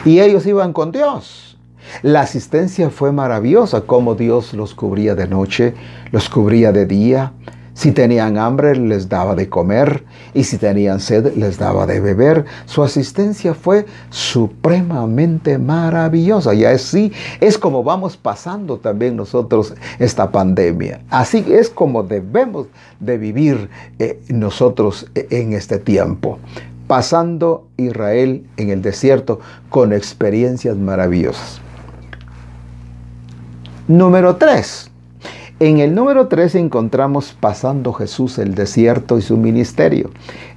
Y 0.04 0.20
ellos 0.20 0.46
iban 0.46 0.72
con 0.72 0.92
Dios. 0.92 1.58
La 2.02 2.20
asistencia 2.20 2.90
fue 2.90 3.12
maravillosa, 3.12 3.82
como 3.82 4.14
Dios 4.14 4.52
los 4.52 4.74
cubría 4.74 5.14
de 5.14 5.26
noche, 5.26 5.74
los 6.12 6.28
cubría 6.28 6.72
de 6.72 6.84
día, 6.84 7.32
si 7.78 7.92
tenían 7.92 8.38
hambre, 8.38 8.74
les 8.74 9.08
daba 9.08 9.36
de 9.36 9.48
comer 9.48 10.02
y 10.34 10.42
si 10.42 10.58
tenían 10.58 10.98
sed, 10.98 11.36
les 11.36 11.58
daba 11.58 11.86
de 11.86 12.00
beber. 12.00 12.44
Su 12.64 12.82
asistencia 12.82 13.54
fue 13.54 13.86
supremamente 14.10 15.58
maravillosa. 15.58 16.54
Y 16.54 16.64
así 16.64 17.12
es 17.40 17.56
como 17.56 17.84
vamos 17.84 18.16
pasando 18.16 18.78
también 18.78 19.14
nosotros 19.14 19.74
esta 20.00 20.32
pandemia. 20.32 21.02
Así 21.08 21.44
es 21.48 21.70
como 21.70 22.02
debemos 22.02 22.66
de 22.98 23.16
vivir 23.16 23.70
eh, 24.00 24.20
nosotros 24.26 25.06
eh, 25.14 25.28
en 25.30 25.52
este 25.52 25.78
tiempo. 25.78 26.40
Pasando 26.88 27.68
Israel 27.76 28.44
en 28.56 28.70
el 28.70 28.82
desierto 28.82 29.38
con 29.70 29.92
experiencias 29.92 30.76
maravillosas. 30.76 31.60
Número 33.86 34.34
3 34.34 34.87
en 35.60 35.78
el 35.78 35.94
número 35.94 36.28
3 36.28 36.54
encontramos 36.54 37.36
pasando 37.38 37.92
Jesús 37.92 38.38
el 38.38 38.54
desierto 38.54 39.18
y 39.18 39.22
su 39.22 39.36
ministerio. 39.36 40.10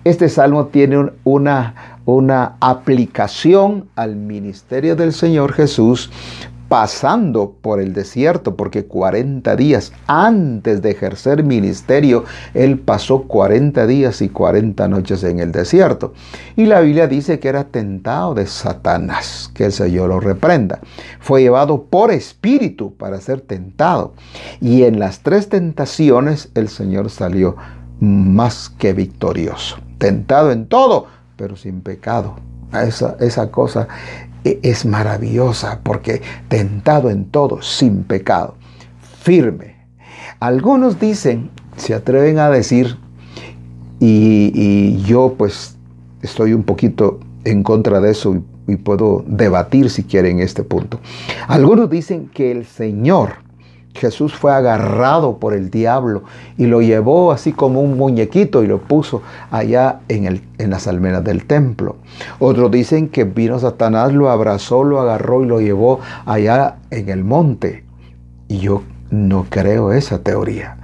Este 0.03 0.29
salmo 0.29 0.67
tiene 0.67 1.11
una, 1.23 1.99
una 2.05 2.55
aplicación 2.59 3.85
al 3.95 4.15
ministerio 4.15 4.95
del 4.95 5.13
Señor 5.13 5.53
Jesús 5.53 6.11
pasando 6.71 7.57
por 7.61 7.81
el 7.81 7.91
desierto, 7.91 8.55
porque 8.55 8.85
40 8.85 9.57
días 9.57 9.91
antes 10.07 10.81
de 10.81 10.91
ejercer 10.91 11.43
ministerio, 11.43 12.23
él 12.53 12.79
pasó 12.79 13.23
40 13.23 13.85
días 13.87 14.21
y 14.21 14.29
40 14.29 14.87
noches 14.87 15.21
en 15.25 15.41
el 15.41 15.51
desierto. 15.51 16.13
Y 16.55 16.67
la 16.67 16.79
Biblia 16.79 17.07
dice 17.07 17.41
que 17.41 17.49
era 17.49 17.65
tentado 17.65 18.35
de 18.35 18.47
Satanás, 18.47 19.51
que 19.53 19.65
el 19.65 19.73
Señor 19.73 20.07
lo 20.07 20.21
reprenda. 20.21 20.79
Fue 21.19 21.41
llevado 21.41 21.83
por 21.83 22.09
espíritu 22.09 22.93
para 22.93 23.19
ser 23.19 23.41
tentado. 23.41 24.13
Y 24.61 24.83
en 24.83 24.97
las 24.97 25.19
tres 25.19 25.49
tentaciones 25.49 26.51
el 26.55 26.69
Señor 26.69 27.09
salió 27.09 27.57
más 27.99 28.69
que 28.69 28.93
victorioso. 28.93 29.75
Tentado 29.97 30.53
en 30.53 30.67
todo, 30.67 31.07
pero 31.35 31.57
sin 31.57 31.81
pecado. 31.81 32.37
Esa, 32.71 33.17
esa 33.19 33.51
cosa 33.51 33.89
es 34.43 34.85
maravillosa 34.85 35.81
porque 35.83 36.21
tentado 36.47 37.09
en 37.09 37.25
todo, 37.25 37.61
sin 37.61 38.03
pecado, 38.03 38.55
firme. 39.21 39.75
Algunos 40.39 40.99
dicen, 40.99 41.49
se 41.77 41.93
atreven 41.93 42.39
a 42.39 42.49
decir, 42.49 42.97
y, 43.99 44.97
yo 45.03 45.35
pues 45.37 45.77
estoy 46.21 46.53
un 46.53 46.63
poquito 46.63 47.19
en 47.43 47.61
contra 47.61 47.99
de 48.01 48.11
eso 48.11 48.35
y, 48.67 48.73
y 48.73 48.75
puedo 48.77 49.23
debatir 49.27 49.89
si 49.89 50.03
quieren 50.03 50.39
este 50.39 50.63
punto. 50.63 50.99
Algunos 51.47 51.89
dicen 51.89 52.29
que 52.33 52.51
el 52.51 52.65
Señor 52.65 53.50
Jesús 53.93 54.33
fue 54.33 54.53
agarrado 54.53 55.37
por 55.37 55.53
el 55.53 55.69
diablo 55.69 56.23
y 56.57 56.65
lo 56.65 56.81
llevó 56.81 57.31
así 57.31 57.51
como 57.51 57.81
un 57.81 57.97
muñequito 57.97 58.63
y 58.63 58.67
lo 58.67 58.79
puso 58.79 59.21
allá 59.51 59.99
en, 60.07 60.25
el, 60.25 60.41
en 60.57 60.69
las 60.69 60.87
almenas 60.87 61.23
del 61.23 61.45
templo. 61.45 61.97
Otros 62.39 62.71
dicen 62.71 63.09
que 63.09 63.25
vino 63.25 63.59
Satanás, 63.59 64.13
lo 64.13 64.29
abrazó, 64.29 64.83
lo 64.83 64.99
agarró 65.01 65.43
y 65.43 65.47
lo 65.47 65.59
llevó 65.59 65.99
allá 66.25 66.77
en 66.89 67.09
el 67.09 67.23
monte. 67.23 67.83
Y 68.47 68.59
yo 68.59 68.83
no 69.09 69.45
creo 69.49 69.91
esa 69.91 70.19
teoría. 70.19 70.77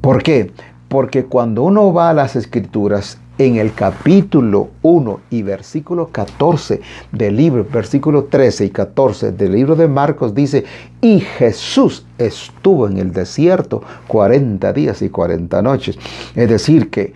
¿Por 0.00 0.22
qué? 0.22 0.52
Porque 0.88 1.24
cuando 1.24 1.62
uno 1.62 1.92
va 1.92 2.10
a 2.10 2.14
las 2.14 2.36
escrituras, 2.36 3.18
en 3.38 3.56
el 3.56 3.72
capítulo 3.72 4.70
1 4.82 5.20
y 5.30 5.42
versículo 5.42 6.08
14 6.08 6.80
del 7.12 7.36
libro, 7.36 7.66
versículo 7.70 8.24
13 8.24 8.66
y 8.66 8.70
14 8.70 9.32
del 9.32 9.52
libro 9.52 9.74
de 9.74 9.88
Marcos 9.88 10.34
dice, 10.34 10.64
y 11.00 11.20
Jesús 11.20 12.06
estuvo 12.18 12.86
en 12.86 12.98
el 12.98 13.12
desierto 13.12 13.82
40 14.08 14.72
días 14.72 15.02
y 15.02 15.08
40 15.08 15.62
noches. 15.62 15.98
Es 16.34 16.48
decir, 16.48 16.90
que 16.90 17.14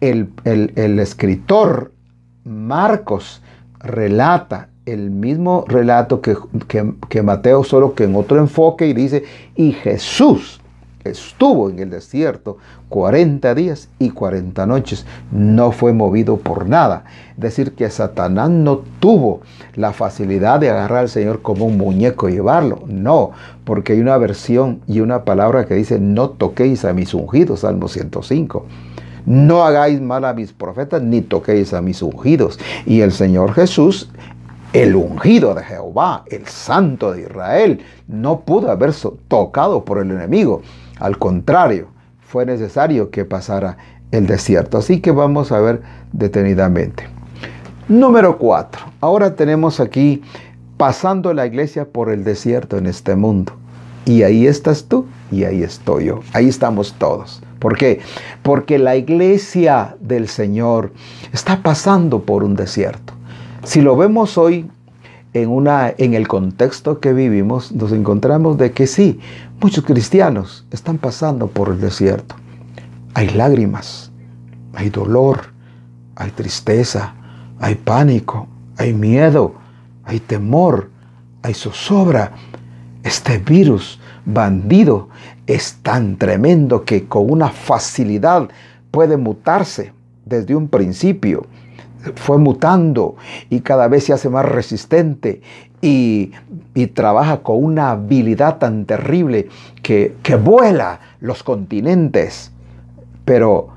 el, 0.00 0.30
escritor 1.00 1.92
Marcos 2.44 3.42
relata 3.80 4.68
el 4.84 5.10
mismo 5.10 5.64
relato 5.66 6.20
que, 6.20 6.36
que 7.08 7.22
Mateo, 7.22 7.64
solo 7.64 7.94
que 7.94 8.04
en 8.04 8.14
otro 8.14 8.38
enfoque 8.38 8.86
y 8.86 8.92
dice, 8.92 9.24
y 9.56 9.72
Jesús 9.72 10.60
estuvo 11.10 11.70
en 11.70 11.78
el 11.78 11.90
desierto 11.90 12.58
40 12.88 13.54
días 13.54 13.88
y 13.98 14.10
40 14.10 14.66
noches. 14.66 15.06
No 15.30 15.72
fue 15.72 15.92
movido 15.92 16.36
por 16.36 16.68
nada. 16.68 17.04
Es 17.34 17.40
decir, 17.40 17.74
que 17.74 17.88
Satanás 17.90 18.50
no 18.50 18.82
tuvo 19.00 19.40
la 19.74 19.92
facilidad 19.92 20.60
de 20.60 20.70
agarrar 20.70 21.00
al 21.00 21.08
Señor 21.08 21.42
como 21.42 21.66
un 21.66 21.76
muñeco 21.76 22.28
y 22.28 22.32
llevarlo. 22.32 22.82
No, 22.86 23.32
porque 23.64 23.94
hay 23.94 24.00
una 24.00 24.18
versión 24.18 24.80
y 24.86 25.00
una 25.00 25.24
palabra 25.24 25.66
que 25.66 25.74
dice, 25.74 25.98
no 25.98 26.30
toquéis 26.30 26.84
a 26.84 26.92
mis 26.92 27.14
ungidos, 27.14 27.60
Salmo 27.60 27.88
105. 27.88 28.66
No 29.26 29.64
hagáis 29.64 30.00
mal 30.00 30.24
a 30.24 30.34
mis 30.34 30.52
profetas, 30.52 31.02
ni 31.02 31.20
toquéis 31.20 31.74
a 31.74 31.82
mis 31.82 32.00
ungidos. 32.00 32.58
Y 32.86 33.00
el 33.00 33.12
Señor 33.12 33.52
Jesús 33.52 34.08
el 34.72 34.94
ungido 34.94 35.54
de 35.54 35.62
Jehová, 35.62 36.24
el 36.26 36.46
santo 36.46 37.12
de 37.12 37.22
Israel, 37.22 37.80
no 38.08 38.40
pudo 38.40 38.70
haber 38.70 38.92
tocado 39.26 39.84
por 39.84 39.98
el 39.98 40.10
enemigo. 40.10 40.60
Al 40.98 41.18
contrario, 41.18 41.88
fue 42.20 42.46
necesario 42.46 43.10
que 43.10 43.24
pasara 43.24 43.76
el 44.10 44.26
desierto. 44.26 44.78
Así 44.78 45.00
que 45.00 45.10
vamos 45.10 45.52
a 45.52 45.60
ver 45.60 45.82
detenidamente. 46.12 47.08
Número 47.88 48.38
4. 48.38 48.84
Ahora 49.00 49.36
tenemos 49.36 49.80
aquí 49.80 50.22
pasando 50.76 51.32
la 51.32 51.46
iglesia 51.46 51.86
por 51.86 52.10
el 52.10 52.24
desierto 52.24 52.78
en 52.78 52.86
este 52.86 53.16
mundo. 53.16 53.52
Y 54.04 54.22
ahí 54.22 54.46
estás 54.46 54.84
tú 54.84 55.06
y 55.30 55.44
ahí 55.44 55.62
estoy 55.62 56.06
yo. 56.06 56.20
Ahí 56.32 56.48
estamos 56.48 56.94
todos. 56.94 57.42
¿Por 57.58 57.76
qué? 57.76 58.00
Porque 58.42 58.78
la 58.78 58.96
iglesia 58.96 59.96
del 60.00 60.28
Señor 60.28 60.92
está 61.32 61.62
pasando 61.62 62.22
por 62.22 62.44
un 62.44 62.54
desierto. 62.54 63.14
Si 63.64 63.80
lo 63.80 63.96
vemos 63.96 64.38
hoy 64.38 64.70
en, 65.42 65.50
una, 65.50 65.92
en 65.98 66.14
el 66.14 66.28
contexto 66.28 67.00
que 67.00 67.12
vivimos, 67.12 67.72
nos 67.72 67.92
encontramos 67.92 68.56
de 68.56 68.72
que 68.72 68.86
sí, 68.86 69.20
muchos 69.60 69.84
cristianos 69.84 70.66
están 70.70 70.98
pasando 70.98 71.48
por 71.48 71.68
el 71.68 71.80
desierto. 71.80 72.36
Hay 73.14 73.28
lágrimas, 73.28 74.10
hay 74.74 74.88
dolor, 74.88 75.52
hay 76.14 76.30
tristeza, 76.30 77.14
hay 77.58 77.74
pánico, 77.74 78.48
hay 78.78 78.94
miedo, 78.94 79.54
hay 80.04 80.20
temor, 80.20 80.90
hay 81.42 81.52
zozobra. 81.54 82.32
Este 83.02 83.38
virus 83.38 84.00
bandido 84.24 85.10
es 85.46 85.74
tan 85.82 86.16
tremendo 86.16 86.84
que 86.84 87.06
con 87.06 87.30
una 87.30 87.48
facilidad 87.50 88.48
puede 88.90 89.16
mutarse 89.16 89.92
desde 90.24 90.56
un 90.56 90.68
principio 90.68 91.46
fue 92.14 92.38
mutando 92.38 93.16
y 93.50 93.60
cada 93.60 93.88
vez 93.88 94.04
se 94.04 94.12
hace 94.12 94.28
más 94.28 94.44
resistente 94.44 95.42
y, 95.80 96.32
trabaja 96.94 97.38
con 97.38 97.62
una 97.62 97.90
habilidad 97.92 98.58
tan 98.58 98.84
terrible 98.84 99.48
que, 99.82 100.14
que 100.22 100.36
vuela 100.36 101.00
los 101.20 101.42
continentes. 101.42 102.52
Pero 103.24 103.68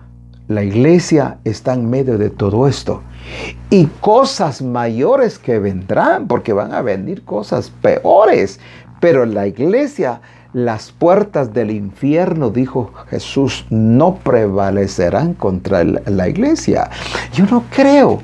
la 0.48 0.63
iglesia 0.63 1.38
está 1.43 1.74
en 1.74 1.89
medio 1.89 2.17
de 2.17 2.29
todo 2.29 2.67
esto. 2.67 3.03
Y 3.69 3.86
cosas 3.86 4.62
mayores 4.62 5.38
que 5.39 5.59
vendrán, 5.59 6.27
porque 6.27 6.53
van 6.53 6.74
a 6.74 6.81
venir 6.81 7.24
cosas 7.24 7.69
peores. 7.81 8.59
Pero 9.00 9.25
la 9.25 9.48
iglesia, 9.48 10.21
las 10.53 10.91
puertas 10.91 11.53
del 11.53 11.72
infierno, 11.72 12.50
dijo 12.50 12.91
Jesús, 13.10 13.65
no 13.70 14.15
prevalecerán 14.15 15.34
contra 15.34 15.84
la 15.84 16.27
iglesia. 16.27 16.89
Yo 17.34 17.46
no 17.46 17.63
creo 17.70 18.20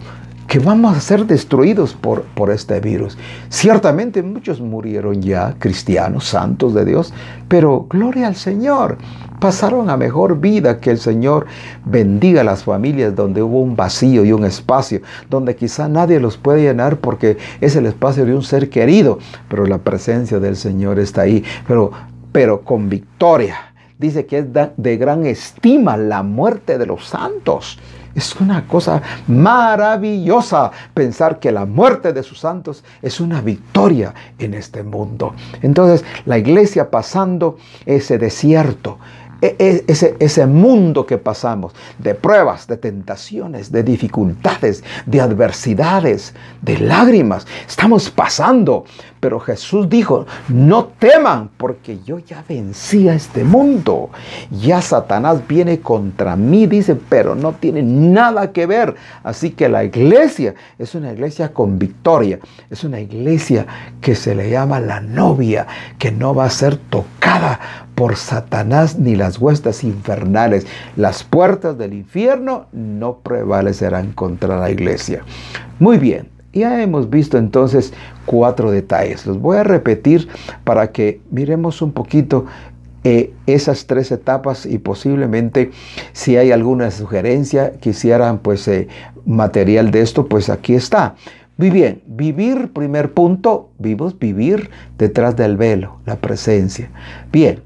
que 0.48 0.60
vamos 0.60 0.96
a 0.96 1.02
ser 1.02 1.26
destruidos 1.26 1.94
por, 1.94 2.24
por 2.24 2.52
este 2.52 2.80
virus. 2.80 3.18
Ciertamente 3.50 4.22
muchos 4.22 4.62
murieron 4.62 5.22
ya, 5.22 5.56
cristianos, 5.58 6.26
santos 6.26 6.74
de 6.74 6.86
Dios, 6.86 7.14
pero 7.48 7.88
gloria 7.90 8.28
al 8.28 8.36
Señor, 8.36 8.98
pasaron 9.40 9.90
a 9.90 9.98
mejor 9.98 10.40
vida, 10.40 10.80
que 10.80 10.92
el 10.92 11.00
Señor 11.00 11.46
bendiga 11.84 12.42
a 12.42 12.44
las 12.44 12.64
familias 12.64 13.16
donde 13.16 13.42
hubo 13.42 13.62
un 13.62 13.76
vacío 13.76 14.24
y 14.24 14.32
un 14.32 14.46
espacio, 14.46 15.02
donde 15.30 15.56
quizá 15.56 15.88
nadie 15.88 16.20
los 16.20 16.38
puede 16.38 16.62
llenar 16.62 16.98
porque 16.98 17.38
es 17.60 17.76
el 17.76 17.86
espacio 17.86 18.26
de 18.26 18.36
un 18.36 18.44
ser 18.44 18.70
querido, 18.70 19.20
pero 19.50 19.66
la 19.66 19.80
presencia 19.80 20.40
del 20.40 20.56
Señor 20.56 21.00
está 21.00 21.22
ahí, 21.22 21.44
pero, 21.68 21.92
pero 22.36 22.64
con 22.64 22.90
victoria. 22.90 23.74
Dice 23.98 24.26
que 24.26 24.40
es 24.40 24.46
de 24.76 24.98
gran 24.98 25.26
estima 25.26 25.96
la 25.96 26.22
muerte 26.22 26.78
de 26.78 26.86
los 26.86 27.08
santos. 27.08 27.80
Es 28.14 28.36
una 28.42 28.68
cosa 28.68 29.02
maravillosa 29.26 30.70
pensar 30.94 31.40
que 31.40 31.54
la 31.54 31.66
muerte 31.66 32.12
de 32.12 32.24
sus 32.24 32.38
santos 32.38 32.84
es 33.02 33.22
una 33.22 33.40
victoria 33.40 34.14
en 34.38 34.54
este 34.54 34.84
mundo. 34.84 35.34
Entonces, 35.62 36.04
la 36.26 36.38
iglesia 36.38 36.92
pasando 36.92 37.56
ese 37.86 38.18
desierto, 38.18 39.00
ese, 39.42 40.16
ese, 40.20 40.46
mundo 40.46 41.06
que 41.06 41.18
pasamos 41.18 41.74
de 41.98 42.16
pruebas, 42.16 42.68
de 42.68 42.78
tentaciones, 42.78 43.72
de 43.72 43.84
dificultades, 43.84 44.84
de 45.06 45.22
adversidades, 45.22 46.34
de 46.62 46.80
lágrimas. 46.80 47.46
Estamos 47.68 48.10
pasando. 48.10 48.86
Pero 49.20 49.40
Jesús 49.40 49.90
dijo, 49.90 50.28
no 50.50 50.86
teman 50.86 51.50
porque 51.58 51.98
yo 52.06 52.20
ya 52.20 52.44
vencí 52.48 53.10
a 53.10 53.16
este 53.16 53.44
mundo. 53.44 54.12
Ya 54.52 54.82
Satanás 54.82 55.48
viene 55.48 55.80
contra 55.80 56.36
mí, 56.36 56.68
dice, 56.68 56.96
pero 56.96 57.34
no 57.34 57.54
tiene 57.54 57.82
nada 57.82 58.52
que 58.52 58.68
ver. 58.68 58.94
Así 59.24 59.50
que 59.50 59.68
la 59.68 59.84
iglesia 59.84 60.54
es 60.78 60.94
una 60.94 61.12
iglesia 61.12 61.52
con 61.54 61.80
victoria. 61.80 62.38
Es 62.70 62.84
una 62.84 63.00
iglesia 63.00 63.66
que 64.00 64.14
se 64.14 64.36
le 64.36 64.52
llama 64.52 64.80
la 64.80 65.02
novia, 65.02 65.66
que 65.98 66.12
no 66.12 66.36
va 66.36 66.46
a 66.46 66.50
ser 66.52 66.78
tocada 66.78 67.85
por 67.96 68.18
Satanás 68.18 69.00
ni 69.00 69.16
las 69.16 69.40
huestes 69.40 69.84
infernales. 69.84 70.68
Las 70.96 71.24
puertas 71.24 71.78
del 71.78 71.94
infierno 71.94 72.68
no 72.74 73.20
prevalecerán 73.20 74.12
contra 74.12 74.60
la 74.60 74.70
iglesia. 74.70 75.24
Muy 75.80 75.98
bien, 75.98 76.30
ya 76.54 76.82
hemos 76.82 77.10
visto 77.10 77.38
entonces 77.38 77.94
cuatro 78.26 78.72
detalles. 78.72 79.26
Los 79.26 79.40
voy 79.40 79.58
a 79.58 79.64
repetir 79.64 80.28
para 80.64 80.92
que 80.92 81.22
miremos 81.32 81.82
un 81.82 81.92
poquito 81.92 82.46
eh, 83.04 83.34
esas 83.46 83.86
tres 83.86 84.12
etapas 84.12 84.66
y 84.66 84.80
posiblemente 84.80 85.72
si 86.12 86.38
hay 86.38 86.52
alguna 86.52 86.90
sugerencia, 86.92 87.74
quisieran 87.74 88.40
pues 88.40 88.68
eh, 88.68 88.88
material 89.26 89.92
de 89.92 90.02
esto, 90.02 90.28
pues 90.28 90.50
aquí 90.50 90.74
está. 90.74 91.16
Muy 91.58 91.70
bien, 91.70 92.02
vivir, 92.06 92.74
primer 92.74 93.14
punto, 93.14 93.70
vivos, 93.78 94.18
vivir 94.20 94.70
detrás 94.98 95.38
del 95.38 95.56
velo, 95.56 96.00
la 96.06 96.18
presencia. 96.18 96.90
Bien, 97.32 97.62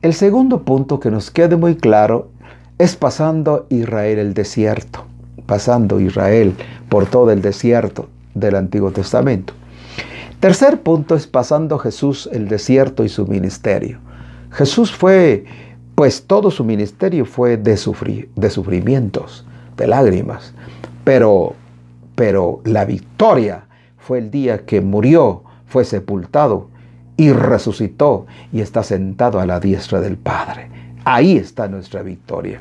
el 0.00 0.14
segundo 0.14 0.62
punto 0.62 1.00
que 1.00 1.10
nos 1.10 1.30
quede 1.30 1.56
muy 1.56 1.76
claro 1.76 2.30
es 2.78 2.94
pasando 2.94 3.66
Israel 3.68 4.18
el 4.18 4.34
desierto, 4.34 5.04
pasando 5.46 5.98
Israel 5.98 6.54
por 6.88 7.06
todo 7.06 7.32
el 7.32 7.42
desierto 7.42 8.08
del 8.34 8.54
Antiguo 8.54 8.92
Testamento. 8.92 9.54
Tercer 10.38 10.82
punto 10.82 11.16
es 11.16 11.26
pasando 11.26 11.78
Jesús 11.78 12.28
el 12.32 12.46
desierto 12.46 13.02
y 13.02 13.08
su 13.08 13.26
ministerio. 13.26 13.98
Jesús 14.52 14.92
fue, 14.94 15.46
pues 15.96 16.22
todo 16.28 16.52
su 16.52 16.64
ministerio 16.64 17.24
fue 17.24 17.56
de, 17.56 17.76
de 18.36 18.50
sufrimientos, 18.50 19.44
de 19.76 19.86
lágrimas, 19.88 20.54
pero, 21.02 21.54
pero 22.14 22.60
la 22.64 22.84
victoria 22.84 23.64
fue 23.98 24.18
el 24.18 24.30
día 24.30 24.64
que 24.64 24.80
murió, 24.80 25.42
fue 25.66 25.84
sepultado 25.84 26.68
y 27.18 27.32
resucitó 27.32 28.26
y 28.52 28.62
está 28.62 28.82
sentado 28.82 29.40
a 29.40 29.44
la 29.44 29.60
diestra 29.60 30.00
del 30.00 30.16
Padre. 30.16 30.70
Ahí 31.04 31.36
está 31.36 31.68
nuestra 31.68 32.02
victoria. 32.02 32.60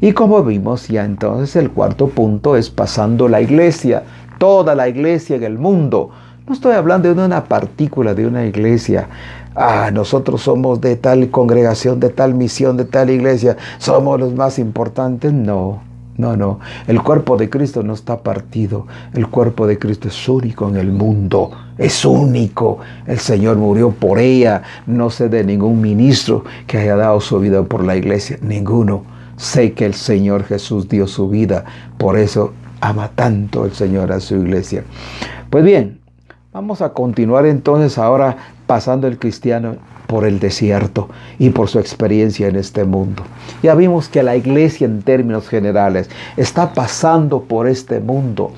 Y 0.00 0.12
como 0.12 0.44
vimos 0.44 0.88
ya 0.88 1.04
entonces 1.04 1.56
el 1.56 1.70
cuarto 1.70 2.08
punto 2.08 2.56
es 2.56 2.68
pasando 2.68 3.28
la 3.28 3.40
iglesia, 3.40 4.02
toda 4.38 4.74
la 4.74 4.88
iglesia 4.88 5.36
en 5.36 5.42
el 5.42 5.58
mundo. 5.58 6.10
No 6.46 6.52
estoy 6.52 6.74
hablando 6.74 7.14
de 7.14 7.24
una 7.24 7.44
partícula 7.44 8.14
de 8.14 8.26
una 8.26 8.44
iglesia. 8.44 9.08
Ah, 9.54 9.90
nosotros 9.90 10.42
somos 10.42 10.82
de 10.82 10.96
tal 10.96 11.30
congregación, 11.30 11.98
de 11.98 12.10
tal 12.10 12.34
misión, 12.34 12.76
de 12.76 12.84
tal 12.84 13.08
iglesia, 13.08 13.56
somos 13.78 14.20
los 14.20 14.34
más 14.34 14.58
importantes. 14.58 15.32
No, 15.32 15.80
no, 16.16 16.36
no. 16.36 16.60
El 16.86 17.02
cuerpo 17.02 17.36
de 17.36 17.50
Cristo 17.50 17.82
no 17.82 17.92
está 17.92 18.22
partido. 18.22 18.86
El 19.14 19.28
cuerpo 19.28 19.66
de 19.66 19.78
Cristo 19.78 20.08
es 20.08 20.28
único 20.28 20.68
en 20.68 20.76
el 20.76 20.92
mundo. 20.92 21.50
Es 21.76 22.04
único. 22.04 22.78
El 23.06 23.18
Señor 23.18 23.56
murió 23.56 23.90
por 23.90 24.18
ella. 24.18 24.62
No 24.86 25.10
sé 25.10 25.28
de 25.28 25.42
ningún 25.42 25.80
ministro 25.80 26.44
que 26.66 26.78
haya 26.78 26.96
dado 26.96 27.20
su 27.20 27.40
vida 27.40 27.64
por 27.64 27.84
la 27.84 27.96
iglesia. 27.96 28.38
Ninguno. 28.42 29.02
Sé 29.36 29.72
que 29.72 29.86
el 29.86 29.94
Señor 29.94 30.44
Jesús 30.44 30.88
dio 30.88 31.08
su 31.08 31.28
vida. 31.28 31.64
Por 31.98 32.16
eso 32.16 32.52
ama 32.80 33.10
tanto 33.14 33.64
el 33.64 33.72
Señor 33.72 34.12
a 34.12 34.20
su 34.20 34.36
iglesia. 34.36 34.84
Pues 35.50 35.64
bien, 35.64 35.98
vamos 36.52 36.80
a 36.80 36.92
continuar 36.92 37.44
entonces 37.46 37.98
ahora 37.98 38.36
pasando 38.66 39.06
el 39.06 39.18
cristiano 39.18 39.76
por 40.06 40.24
el 40.24 40.38
desierto 40.38 41.08
y 41.38 41.50
por 41.50 41.68
su 41.68 41.78
experiencia 41.78 42.48
en 42.48 42.56
este 42.56 42.84
mundo. 42.84 43.22
Ya 43.62 43.74
vimos 43.74 44.08
que 44.08 44.22
la 44.22 44.36
iglesia 44.36 44.84
en 44.84 45.02
términos 45.02 45.48
generales 45.48 46.08
está 46.36 46.72
pasando 46.72 47.42
por 47.42 47.68
este 47.68 48.00
mundo 48.00 48.52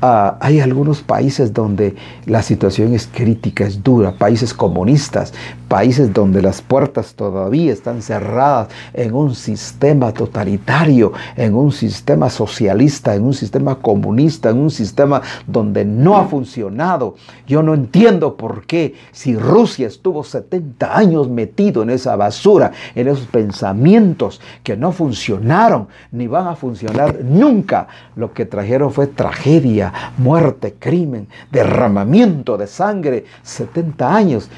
Ah, 0.00 0.38
hay 0.40 0.60
algunos 0.60 1.02
países 1.02 1.52
donde 1.52 1.96
la 2.24 2.42
situación 2.42 2.94
es 2.94 3.08
crítica, 3.12 3.64
es 3.64 3.82
dura, 3.82 4.12
países 4.12 4.54
comunistas, 4.54 5.34
países 5.66 6.14
donde 6.14 6.40
las 6.40 6.62
puertas 6.62 7.14
todavía 7.14 7.72
están 7.72 8.00
cerradas 8.00 8.68
en 8.94 9.12
un 9.12 9.34
sistema 9.34 10.12
totalitario, 10.12 11.12
en 11.36 11.56
un 11.56 11.72
sistema 11.72 12.30
socialista, 12.30 13.16
en 13.16 13.24
un 13.24 13.34
sistema 13.34 13.74
comunista, 13.74 14.50
en 14.50 14.58
un 14.58 14.70
sistema 14.70 15.20
donde 15.48 15.84
no 15.84 16.16
ha 16.16 16.26
funcionado. 16.26 17.16
Yo 17.48 17.64
no 17.64 17.74
entiendo 17.74 18.36
por 18.36 18.66
qué 18.66 18.94
si 19.10 19.34
Rusia 19.34 19.88
estuvo 19.88 20.22
70 20.22 20.96
años 20.96 21.28
metido 21.28 21.82
en 21.82 21.90
esa 21.90 22.14
basura, 22.14 22.70
en 22.94 23.08
esos 23.08 23.26
pensamientos 23.26 24.40
que 24.62 24.76
no 24.76 24.92
funcionaron 24.92 25.88
ni 26.12 26.28
van 26.28 26.46
a 26.46 26.54
funcionar 26.54 27.24
nunca, 27.24 27.88
lo 28.14 28.32
que 28.32 28.46
trajeron 28.46 28.92
fue 28.92 29.08
tragedia 29.08 29.87
muerte, 30.16 30.76
crimen, 30.78 31.28
derramamiento 31.50 32.56
de 32.56 32.66
sangre, 32.66 33.24
70 33.42 34.14
años. 34.14 34.50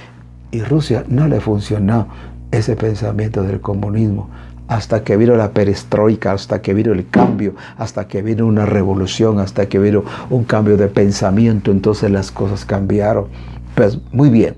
Y 0.50 0.62
Rusia 0.62 1.04
no 1.08 1.28
le 1.28 1.40
funcionó 1.40 2.08
ese 2.50 2.76
pensamiento 2.76 3.42
del 3.42 3.60
comunismo 3.60 4.28
hasta 4.70 5.02
que 5.02 5.16
vino 5.16 5.34
la 5.34 5.50
perestroika, 5.50 6.30
hasta 6.30 6.62
que 6.62 6.74
vino 6.74 6.92
el 6.92 7.08
cambio, 7.08 7.56
hasta 7.76 8.06
que 8.06 8.22
vino 8.22 8.46
una 8.46 8.66
revolución, 8.66 9.40
hasta 9.40 9.68
que 9.68 9.80
vino 9.80 10.04
un 10.30 10.44
cambio 10.44 10.76
de 10.76 10.86
pensamiento, 10.86 11.72
entonces 11.72 12.08
las 12.08 12.30
cosas 12.30 12.64
cambiaron. 12.64 13.26
Pues 13.74 13.98
muy 14.12 14.30
bien, 14.30 14.54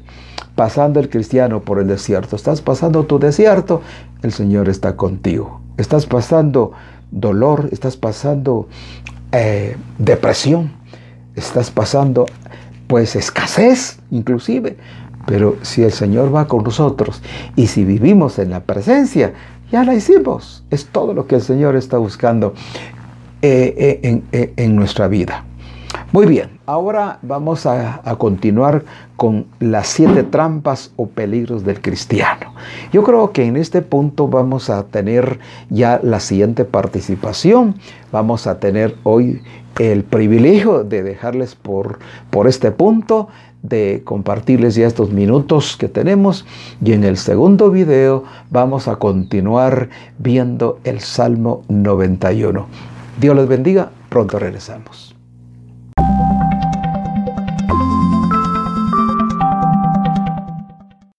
pasando 0.54 1.00
el 1.00 1.08
cristiano 1.08 1.60
por 1.60 1.78
el 1.78 1.88
desierto, 1.88 2.36
estás 2.36 2.60
pasando 2.60 3.04
tu 3.04 3.18
desierto, 3.18 3.80
el 4.20 4.32
Señor 4.32 4.68
está 4.68 4.96
contigo. 4.96 5.62
Estás 5.78 6.04
pasando 6.04 6.72
dolor, 7.10 7.70
estás 7.72 7.96
pasando 7.96 8.68
eh, 9.32 9.76
depresión, 9.98 10.72
estás 11.34 11.70
pasando 11.70 12.26
pues 12.86 13.16
escasez 13.16 13.98
inclusive, 14.10 14.76
pero 15.26 15.56
si 15.62 15.82
el 15.82 15.92
Señor 15.92 16.34
va 16.34 16.46
con 16.46 16.64
nosotros 16.64 17.22
y 17.56 17.66
si 17.68 17.84
vivimos 17.84 18.38
en 18.38 18.50
la 18.50 18.60
presencia, 18.60 19.32
ya 19.70 19.84
la 19.84 19.94
hicimos. 19.94 20.64
Es 20.70 20.86
todo 20.86 21.14
lo 21.14 21.26
que 21.26 21.36
el 21.36 21.42
Señor 21.42 21.76
está 21.76 21.96
buscando 21.98 22.54
eh, 23.40 24.20
eh, 24.32 24.52
en 24.56 24.76
nuestra 24.76 25.08
vida. 25.08 25.44
Muy 26.12 26.26
bien, 26.26 26.58
ahora 26.66 27.18
vamos 27.22 27.64
a, 27.64 28.02
continuar 28.18 28.84
con 29.16 29.46
las 29.60 29.86
siete 29.86 30.22
trampas 30.22 30.92
o 30.96 31.06
peligros 31.06 31.64
del 31.64 31.80
cristiano. 31.80 32.52
Yo 32.92 33.02
creo 33.02 33.32
que 33.32 33.46
en 33.46 33.56
este 33.56 33.80
punto 33.80 34.28
vamos 34.28 34.68
a 34.68 34.82
tener 34.82 35.38
ya 35.70 36.00
la 36.02 36.20
siguiente 36.20 36.66
participación. 36.66 37.76
Vamos 38.12 38.46
a 38.46 38.60
tener 38.60 38.94
hoy 39.04 39.40
el 39.78 40.04
privilegio 40.04 40.84
de 40.84 41.02
dejarles 41.02 41.54
por, 41.54 41.98
por 42.28 42.46
este 42.46 42.72
punto 42.72 43.28
de 43.62 44.02
compartirles 44.04 44.74
ya 44.74 44.86
estos 44.86 45.12
minutos 45.12 45.78
que 45.78 45.88
tenemos 45.88 46.44
y 46.84 46.92
en 46.92 47.04
el 47.04 47.16
segundo 47.16 47.70
video 47.70 48.24
vamos 48.50 48.86
a 48.86 48.96
continuar 48.96 49.88
viendo 50.18 50.78
el 50.84 51.00
Salmo 51.00 51.62
91. 51.68 52.66
Dios 53.18 53.34
les 53.34 53.48
bendiga, 53.48 53.92
pronto 54.10 54.38
regresamos. 54.38 55.11